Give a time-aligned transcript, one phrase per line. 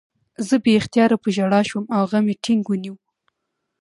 [0.47, 2.95] زه بې اختیاره په ژړا شوم او هغه مې ټینګ ونیو